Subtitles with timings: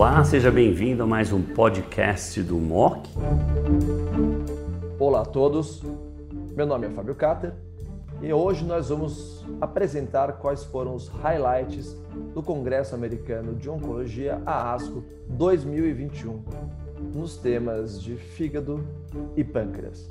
[0.00, 3.06] Olá, seja bem-vindo a mais um podcast do MOC.
[4.98, 5.82] Olá a todos,
[6.56, 7.52] meu nome é Fábio Cater
[8.22, 11.94] e hoje nós vamos apresentar quais foram os highlights
[12.32, 16.44] do Congresso Americano de Oncologia, a ASCO 2021,
[17.12, 18.82] nos temas de fígado
[19.36, 20.08] e pâncreas.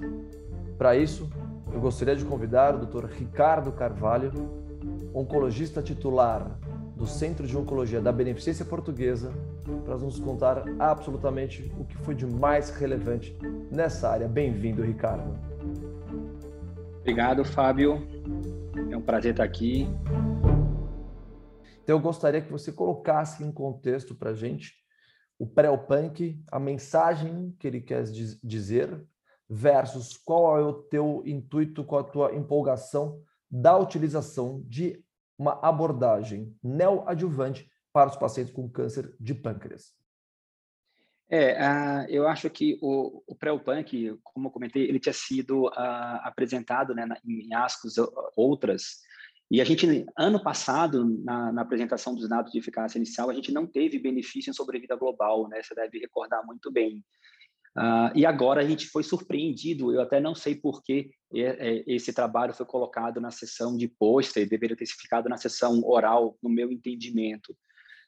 [0.78, 1.28] Para isso,
[1.74, 3.06] eu gostaria de convidar o Dr.
[3.06, 4.32] Ricardo Carvalho,
[5.16, 6.60] oncologista titular
[7.00, 9.32] do Centro de Oncologia da Beneficência Portuguesa,
[9.86, 13.34] para nos contar absolutamente o que foi de mais relevante
[13.72, 14.28] nessa área.
[14.28, 15.40] Bem-vindo, Ricardo.
[17.00, 18.06] Obrigado, Fábio.
[18.92, 19.88] É um prazer estar aqui.
[21.82, 24.74] Então, eu gostaria que você colocasse em contexto para a gente
[25.40, 28.04] o pré-punk, a mensagem que ele quer
[28.44, 29.08] dizer,
[29.50, 35.02] versus qual é o teu intuito, qual a tua empolgação da utilização de
[35.40, 39.98] uma abordagem neoadjuvante para os pacientes com câncer de pâncreas?
[41.32, 46.20] É, uh, eu acho que o, o pré-punk, como eu comentei, ele tinha sido uh,
[46.24, 47.96] apresentado né, em ASCOS
[48.36, 49.00] outras,
[49.52, 53.52] e a gente, ano passado, na, na, apresentação dos dados de eficácia inicial, a gente
[53.52, 55.60] não teve benefício em sobrevida global, né?
[55.64, 57.04] Você deve recordar muito bem.
[57.78, 61.12] Uh, e agora a gente foi surpreendido, eu até não sei por que
[61.86, 66.50] esse trabalho foi colocado na sessão de pôster, deveria ter ficado na sessão oral, no
[66.50, 67.56] meu entendimento.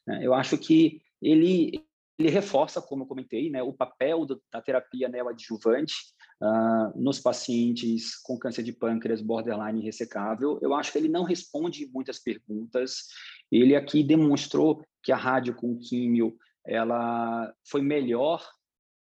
[0.07, 0.21] Né?
[0.23, 1.83] Eu acho que ele,
[2.17, 5.93] ele reforça, como eu comentei, né, o papel do, da terapia neoadjuvante
[6.41, 10.57] uh, nos pacientes com câncer de pâncreas borderline ressecável.
[10.61, 13.05] Eu acho que ele não responde muitas perguntas.
[13.51, 18.43] Ele aqui demonstrou que a rádio com químio ela foi melhor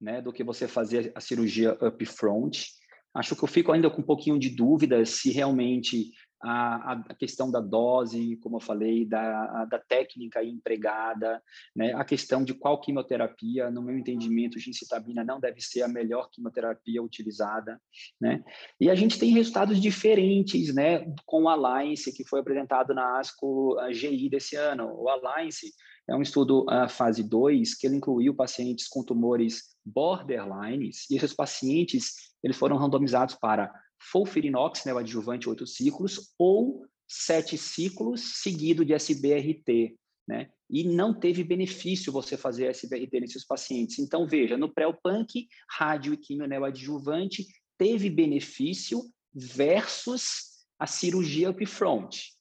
[0.03, 2.67] né, do que você fazer a cirurgia upfront.
[3.15, 6.11] Acho que eu fico ainda com um pouquinho de dúvida se realmente
[6.43, 11.43] a, a questão da dose, como eu falei, da, da técnica empregada,
[11.75, 11.93] né?
[11.95, 17.03] a questão de qual quimioterapia, no meu entendimento, gencitabina não deve ser a melhor quimioterapia
[17.03, 17.81] utilizada,
[18.21, 18.43] né?
[18.81, 23.77] E a gente tem resultados diferentes, né, com o Alliance, que foi apresentado na ASCO
[23.91, 24.93] GI desse ano.
[24.95, 25.73] O Alliance
[26.09, 31.33] é um estudo uh, fase 2 que ele incluiu pacientes com tumores borderlines, e esses
[31.33, 33.73] pacientes eles foram randomizados para
[34.11, 39.97] Folfirinox, né, o adjuvante oito ciclos, ou sete ciclos seguido de SBRT,
[40.27, 40.51] né?
[40.71, 43.99] E não teve benefício você fazer SBRT nesses pacientes.
[43.99, 47.47] Então, veja, no pré-punk, rádio e quimio neoadjuvante
[47.77, 49.03] teve benefício
[49.35, 52.33] versus a cirurgia upfront.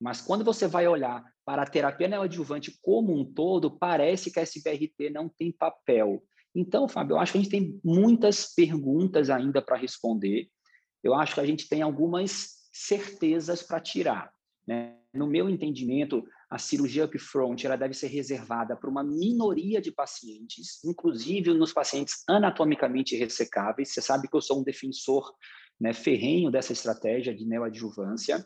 [0.00, 4.42] Mas quando você vai olhar para a terapia neoadjuvante como um todo, parece que a
[4.42, 6.22] SBRT não tem papel.
[6.54, 10.48] Então, Fábio, eu acho que a gente tem muitas perguntas ainda para responder
[11.02, 14.30] eu acho que a gente tem algumas certezas para tirar.
[14.66, 14.96] Né?
[15.14, 20.82] No meu entendimento, a cirurgia upfront ela deve ser reservada para uma minoria de pacientes,
[20.84, 23.92] inclusive nos pacientes anatomicamente ressecáveis.
[23.92, 25.34] Você sabe que eu sou um defensor
[25.80, 28.44] né, ferrenho dessa estratégia de neoadjuvância.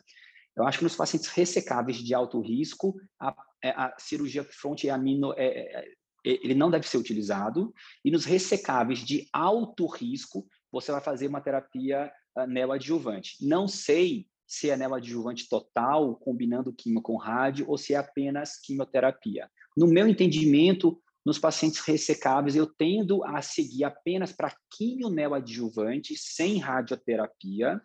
[0.55, 4.91] Eu acho que nos pacientes ressecáveis de alto risco, a, é, a cirurgia upfront é
[4.91, 5.85] é, é, é,
[6.23, 7.73] ele não deve ser utilizado.
[8.03, 12.11] E nos ressecáveis de alto risco, você vai fazer uma terapia
[12.47, 13.37] neoadjuvante.
[13.41, 19.49] Não sei se é neoadjuvante total, combinando quimio com rádio, ou se é apenas quimioterapia.
[19.77, 26.57] No meu entendimento, nos pacientes ressecáveis, eu tendo a seguir apenas para quimio neoadjuvante, sem
[26.57, 27.81] radioterapia,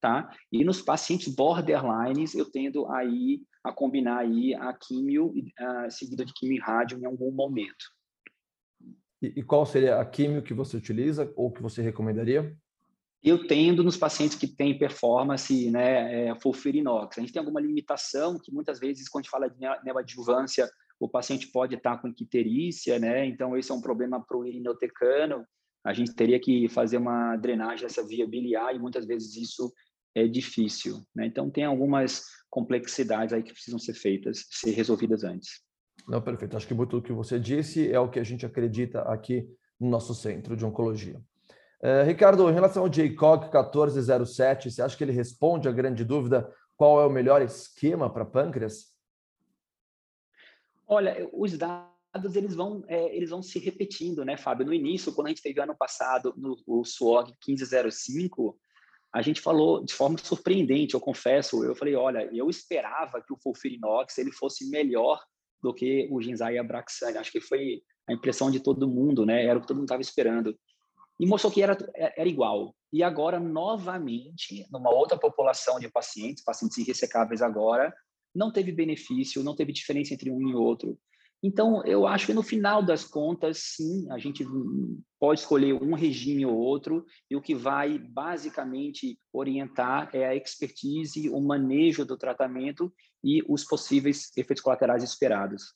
[0.00, 0.34] tá?
[0.50, 6.32] E nos pacientes borderlines, eu tendo aí a combinar aí a quimio uh, seguida de
[6.32, 7.84] quimio e rádio em algum momento.
[9.20, 12.56] E, e qual seria a quimio que você utiliza ou que você recomendaria?
[13.22, 17.18] Eu tendo nos pacientes que têm performance, né, é, fulfirinox.
[17.18, 20.68] A gente tem alguma limitação que muitas vezes, quando a gente fala de neoadjuvância,
[21.00, 23.26] o paciente pode estar com icterícia, né?
[23.26, 25.44] Então, esse é um problema para o irinotecano.
[25.84, 29.72] A gente teria que fazer uma drenagem dessa via biliar e muitas vezes isso
[30.14, 31.26] é difícil, né?
[31.26, 35.60] Então, tem algumas complexidades aí que precisam ser feitas, ser resolvidas antes.
[36.08, 36.56] Não, perfeito.
[36.56, 39.46] Acho que muito do que você disse é o que a gente acredita aqui
[39.78, 41.20] no nosso centro de oncologia.
[41.80, 46.52] Uh, Ricardo, em relação ao JCOG 1407, você acha que ele responde à grande dúvida
[46.76, 48.92] qual é o melhor esquema para pâncreas?
[50.86, 54.66] Olha, os dados eles vão, é, eles vão se repetindo, né, Fábio?
[54.66, 58.58] No início, quando a gente teve ano passado no o SWOG 1505,
[59.12, 63.38] a gente falou de forma surpreendente, eu confesso, eu falei, olha, eu esperava que o
[63.42, 65.20] Fulfirinox ele fosse melhor
[65.62, 67.18] do que o Ginzai e a Abraxane.
[67.18, 69.44] Acho que foi a impressão de todo mundo, né?
[69.44, 70.56] Era o que todo mundo estava esperando
[71.18, 72.74] e mostrou que era, era igual.
[72.92, 77.94] E agora, novamente, numa outra população de pacientes, pacientes irressecáveis agora,
[78.34, 80.98] não teve benefício, não teve diferença entre um e outro.
[81.42, 84.44] Então, eu acho que no final das contas, sim, a gente
[85.20, 91.30] pode escolher um regime ou outro, e o que vai basicamente orientar é a expertise,
[91.30, 92.92] o manejo do tratamento
[93.22, 95.74] e os possíveis efeitos colaterais esperados.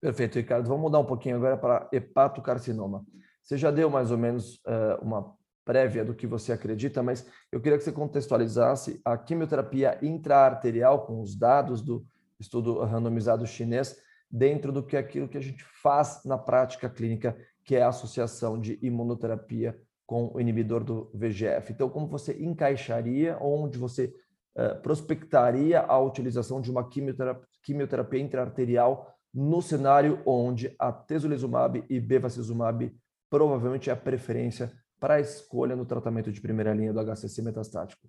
[0.00, 0.68] Perfeito, Ricardo.
[0.68, 3.04] Vamos mudar um pouquinho agora para hepatocarcinoma.
[3.48, 5.34] Você já deu mais ou menos uh, uma
[5.64, 11.22] prévia do que você acredita, mas eu queria que você contextualizasse a quimioterapia intraarterial com
[11.22, 12.04] os dados do
[12.38, 13.96] estudo randomizado chinês
[14.30, 17.34] dentro do que é aquilo que a gente faz na prática clínica,
[17.64, 21.72] que é a associação de imunoterapia com o inibidor do VGF.
[21.72, 24.12] Então, como você encaixaria, onde você
[24.58, 31.98] uh, prospectaria a utilização de uma quimioterapia, quimioterapia intraarterial no cenário onde a tesolizumab e
[31.98, 32.94] bevacizumab
[33.30, 38.08] provavelmente é a preferência para a escolha no tratamento de primeira linha do HCC metastático?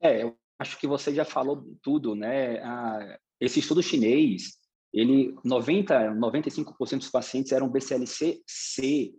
[0.00, 2.58] É, eu acho que você já falou tudo, né?
[2.62, 4.58] Ah, esse estudo chinês,
[4.92, 9.14] ele 90, 95% dos pacientes eram BCLC-C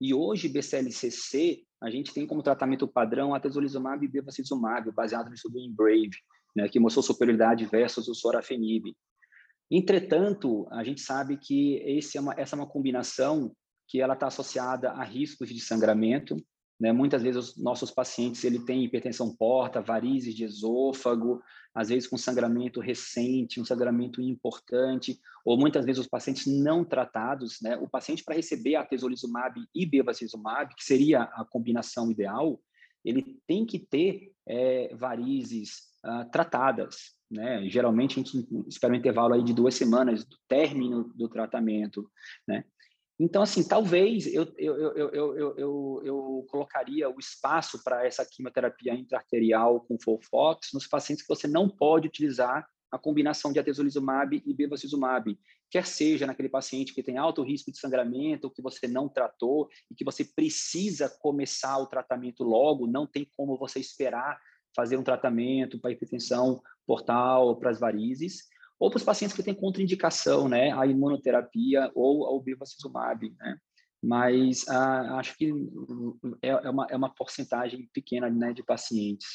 [0.00, 5.34] e hoje BCLC-C a gente tem como tratamento padrão a tesolizumab e bevacizumab, baseado no
[5.34, 6.10] estudo em Brave,
[6.54, 8.94] né, que mostrou superioridade versus o sorafenib.
[9.70, 11.80] Entretanto, a gente sabe que
[12.14, 13.54] é uma, essa é uma combinação
[13.90, 16.36] que ela está associada a riscos de sangramento.
[16.78, 16.92] Né?
[16.92, 21.42] Muitas vezes os nossos pacientes ele tem hipertensão porta, varizes de esôfago,
[21.74, 27.58] às vezes com sangramento recente, um sangramento importante, ou muitas vezes os pacientes não tratados,
[27.60, 27.76] né?
[27.78, 32.60] O paciente para receber a tesolizumab e bevacizumab, que seria a combinação ideal,
[33.04, 37.68] ele tem que ter é, varizes uh, tratadas, né?
[37.68, 42.08] Geralmente a gente espera um intervalo aí de duas semanas do término do tratamento,
[42.46, 42.64] né?
[43.22, 48.94] Então, assim, talvez eu, eu, eu, eu, eu, eu colocaria o espaço para essa quimioterapia
[48.94, 54.54] intraarterial com Folfox nos pacientes que você não pode utilizar a combinação de atezolizumab e
[54.54, 55.38] bevacizumab,
[55.70, 59.94] quer seja naquele paciente que tem alto risco de sangramento, que você não tratou e
[59.94, 64.40] que você precisa começar o tratamento logo, não tem como você esperar
[64.74, 68.44] fazer um tratamento para hipertensão portal, para as varizes,
[68.80, 73.56] ou para os pacientes que têm contraindicação, né, a imunoterapia ou ao bevacizumab, né?
[74.02, 75.52] Mas ah, acho que
[76.40, 79.28] é, é, uma, é uma porcentagem pequena né, de pacientes.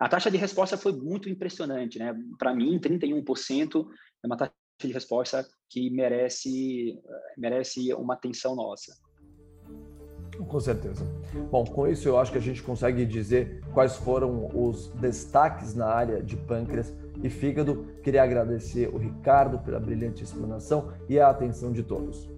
[0.00, 2.12] A taxa de resposta foi muito impressionante, né?
[2.36, 3.86] Para mim, 31%
[4.24, 4.52] é uma taxa
[4.82, 6.98] de resposta que merece
[7.38, 8.92] merece uma atenção nossa.
[10.48, 11.04] Com certeza.
[11.50, 15.86] Bom, com isso eu acho que a gente consegue dizer quais foram os destaques na
[15.86, 16.92] área de pâncreas
[17.22, 17.86] e fígado.
[18.02, 22.28] Queria agradecer o Ricardo pela brilhante explanação e a atenção de todos.